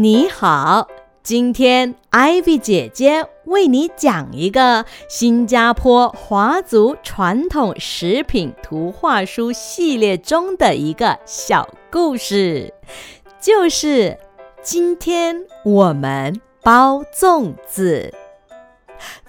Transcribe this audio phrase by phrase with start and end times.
[0.00, 0.88] 你好，
[1.22, 12.72] 今天 Ivy 姐姐为你讲一个新加坡华族传统食品图画书系列中的一个小故事，
[13.38, 14.16] 就是
[14.62, 18.14] 今天我们包粽子。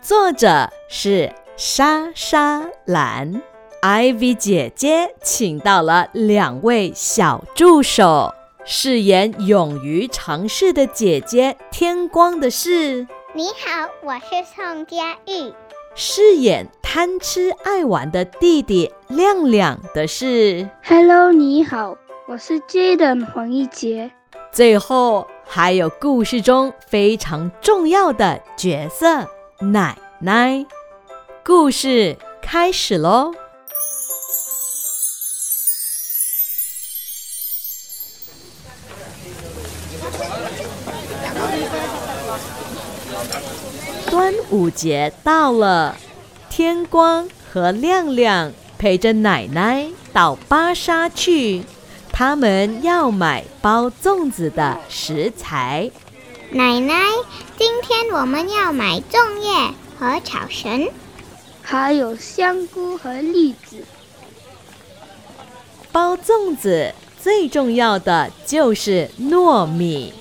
[0.01, 3.41] 作者是莎莎兰
[3.81, 8.33] ，Ivy 姐姐请到了两位小助手。
[8.63, 15.51] 饰演勇于尝试的姐姐天光的是，你好，我是宋佳玉。
[15.95, 21.97] 饰演贪吃爱玩的弟弟亮亮的是，Hello，你好，
[22.27, 24.11] 我是 Jaden 黄一杰。
[24.51, 29.27] 最后还有故事中非常重要的角色
[29.59, 30.65] 奶奶。
[31.43, 33.33] 故事开始喽。
[44.61, 45.97] 午节到了，
[46.47, 51.63] 天光和亮亮陪着奶奶到巴沙去，
[52.11, 55.89] 他们要买包粽子的食材。
[56.51, 56.93] 奶奶，
[57.57, 60.87] 今天我们要买粽叶和草绳，
[61.63, 63.83] 还有香菇和栗子。
[65.91, 70.13] 包粽子最重要的就是糯米。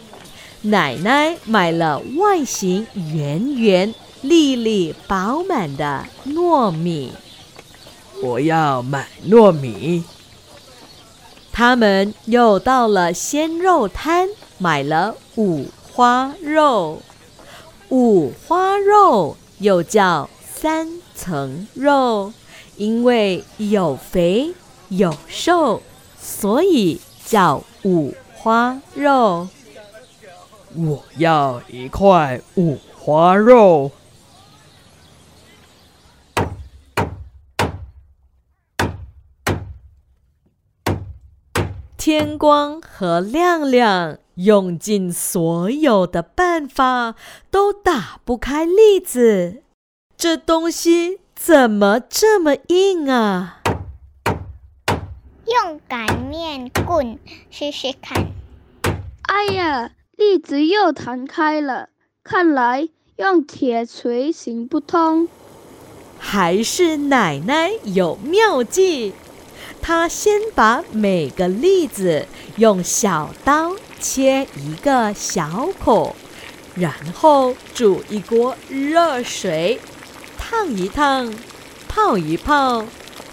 [0.62, 7.12] 奶奶买了外形圆圆、粒粒饱满的糯米。
[8.22, 10.04] 我要买糯米。
[11.52, 17.02] 他们又到了鲜肉摊，买了五花肉。
[17.88, 22.32] 五花肉又叫三层肉，
[22.76, 24.54] 因为有肥
[24.88, 25.82] 有瘦，
[26.20, 29.48] 所以叫五花肉。
[30.74, 33.90] 我要一块五花肉。
[42.00, 47.14] 天光和亮亮用尽所有的办法，
[47.50, 49.62] 都打不开栗子。
[50.16, 53.60] 这东西怎么这么硬啊？
[55.44, 57.18] 用擀面棍
[57.50, 58.28] 试试看。
[59.24, 59.90] 哎呀！
[60.16, 61.90] 栗子又弹开了，
[62.24, 65.28] 看来用铁锤行不通。
[66.18, 69.12] 还是奶奶有妙计，
[69.82, 72.26] 她先把每个栗子
[72.56, 76.14] 用小刀切一个小口，
[76.74, 79.80] 然后煮一锅热水，
[80.38, 81.32] 烫一烫，
[81.88, 82.84] 泡一泡，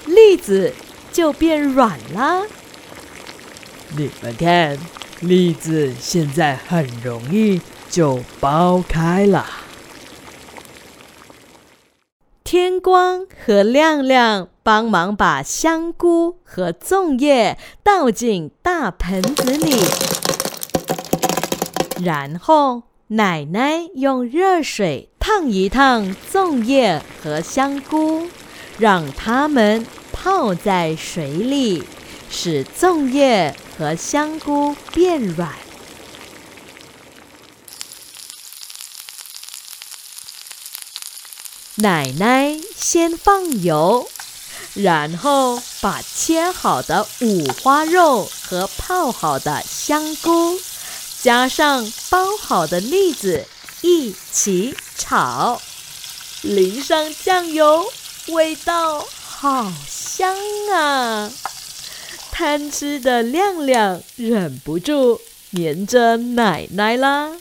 [0.06, 0.74] 栗子
[1.12, 2.46] 就变软了。
[3.96, 4.78] 你们看。
[5.20, 7.60] 栗子现在很容易
[7.90, 9.48] 就剥开了。
[12.44, 19.82] 天光和亮亮帮忙把香菇和粽叶倒进大盆子里，
[22.04, 28.28] 然后奶奶用热水烫一烫粽叶和香菇，
[28.78, 31.86] 让它们泡在水里，
[32.30, 33.56] 使粽叶。
[33.78, 35.54] 和香菇变软。
[41.76, 44.10] 奶奶先放油，
[44.78, 50.60] 然后把切好的五花肉和泡好的香菇，
[51.20, 53.46] 加上包好的栗子
[53.82, 55.60] 一起炒，
[56.44, 57.92] 淋上酱油，
[58.28, 60.38] 味道好香
[60.74, 61.32] 啊！
[62.32, 67.32] 贪吃的亮亮忍不住黏着奶奶啦。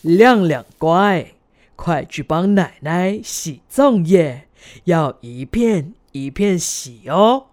[0.00, 1.32] 亮亮乖，
[1.76, 4.48] 快去帮奶奶洗粽叶，
[4.84, 7.46] 要一片一片洗哦。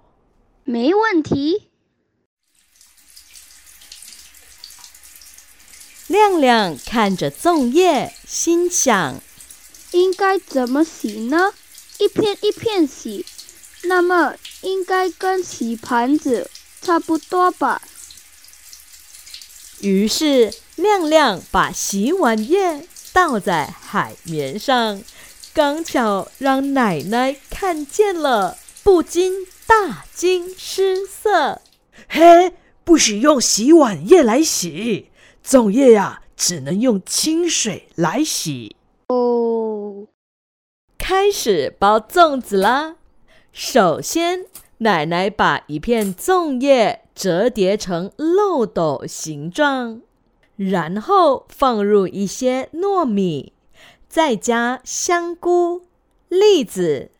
[0.63, 1.69] 没问题。
[6.07, 9.21] 亮亮看着粽叶，心想：
[9.91, 11.53] 应该怎么洗呢？
[11.99, 13.25] 一片一片洗。
[13.83, 16.51] 那么应该跟洗盘子
[16.81, 17.81] 差不多吧。
[19.79, 25.01] 于是亮亮把洗碗液倒在海绵上，
[25.53, 31.61] 刚巧让奶奶看见了，不禁大惊失色。
[32.07, 32.53] 嘿，
[32.83, 35.09] 不许用洗碗液来洗，
[35.45, 38.75] 粽叶呀，只能用清水来洗。
[39.07, 40.07] 哦，
[40.97, 42.95] 开始包粽子啦。
[43.51, 44.45] 首先，
[44.77, 50.01] 奶奶把一片粽叶折叠成漏斗形状，
[50.55, 53.51] 然后放入一些糯米，
[54.09, 55.83] 再加香菇、
[56.29, 57.11] 栗子、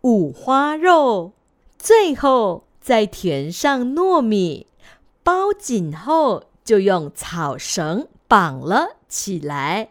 [0.00, 1.32] 五花肉，
[1.78, 4.66] 最后再填上糯米，
[5.22, 9.90] 包紧后就用草绳绑了起来。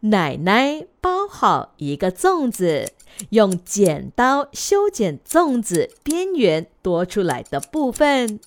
[0.00, 2.92] 奶奶包好一个粽子，
[3.30, 8.40] 用剪刀修剪粽子边缘多出来的部分。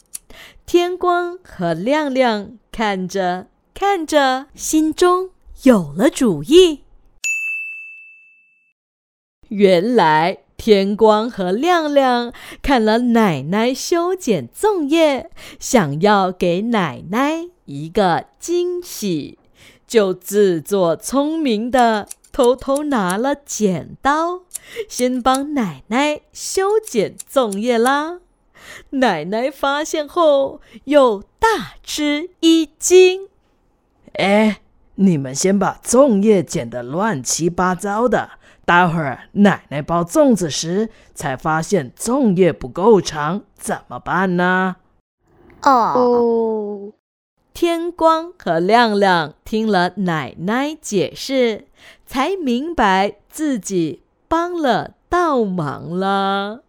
[0.65, 5.29] 天光和亮亮看着看着，心中
[5.61, 6.82] 有了主意。
[9.53, 12.33] 原来天光和亮亮
[12.63, 15.29] 看了奶奶修剪粽叶，
[15.59, 19.37] 想要给奶奶一个惊喜。
[19.85, 24.41] 就自作聪明的偷偷拿了剪刀，
[24.89, 28.19] 先帮奶奶修剪粽叶啦。
[28.89, 33.27] 奶奶发现后又大吃一惊
[34.17, 34.61] ：“哎，
[34.95, 38.31] 你们先把粽叶剪得乱七八糟的，
[38.65, 44.77] 待会儿奶奶包粽子时才发现粽叶不够长，怎么办呢？”
[45.63, 46.93] 哦。
[47.53, 51.67] 天光和亮亮听了奶奶解释，
[52.03, 56.63] 才明白自己帮了倒忙了。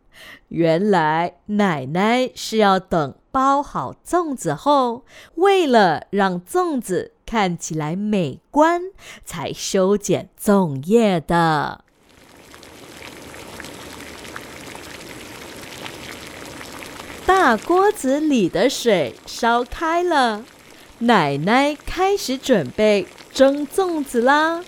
[0.49, 5.05] 原来奶奶是要等包好粽子后，
[5.37, 8.83] 为了让粽子看起来美观，
[9.25, 11.84] 才修剪粽叶的。
[17.27, 20.45] 大锅子里的水烧开了。
[20.99, 24.63] 奶奶开始准备蒸粽子啦，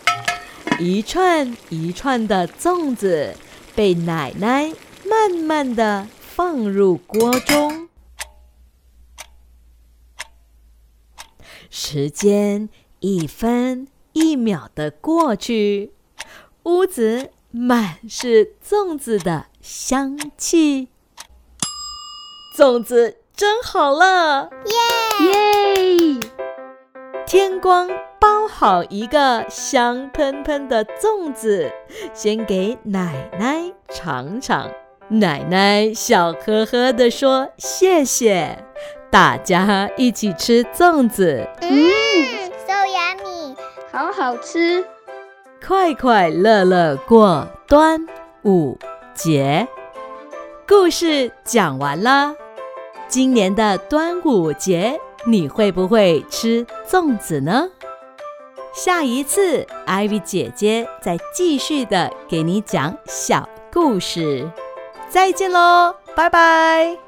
[0.81, 3.37] 一串一串的粽子
[3.75, 4.73] 被奶奶
[5.05, 7.89] 慢慢的放入锅中。
[11.69, 12.71] 时间
[13.01, 15.93] 一分一秒的过去，
[16.63, 20.89] 屋子满是粽子的香气，
[22.57, 26.21] 粽子蒸好了，耶耶！
[27.27, 27.87] 天光
[28.19, 31.71] 包好一个香喷喷的粽子，
[32.15, 34.71] 先给奶奶尝尝。
[35.09, 38.65] 奶奶笑呵呵地说：“谢谢。”
[39.13, 41.71] 大家一起吃粽子，嗯
[42.67, 43.55] ，so yummy，
[43.93, 44.83] 好好吃，
[45.63, 48.07] 快快乐乐过端
[48.45, 48.79] 午
[49.13, 49.69] 节。
[50.67, 52.35] 故事讲完了，
[53.09, 55.01] 今年的端午节。
[55.29, 57.69] 你会不会吃粽子呢？
[58.73, 64.49] 下一次，ivy 姐姐再继续的给你讲小故事。
[65.09, 67.06] 再见喽，拜拜。